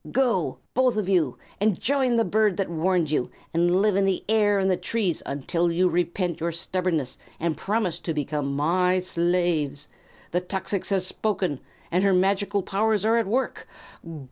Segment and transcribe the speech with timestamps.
[0.11, 4.23] Go, both of you, and join the bird that warned you, and live in the
[4.27, 9.89] air and the trees until you repent your stubbornness and promise to become my slaves.
[10.31, 11.59] The tuxix has spoken,
[11.91, 13.67] and her magical powers are at work.